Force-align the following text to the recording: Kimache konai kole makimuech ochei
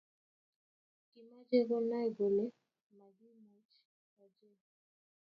Kimache 1.09 1.59
konai 1.69 2.09
kole 2.17 2.45
makimuech 2.97 3.73
ochei 4.23 4.57